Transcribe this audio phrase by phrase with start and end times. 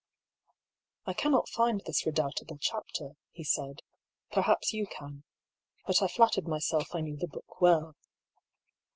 [1.05, 3.83] "I cannot find this redoubtable chapter," he said;"
[4.33, 5.25] perhaps you can.
[5.85, 7.95] But I flattered myself I knew the book well."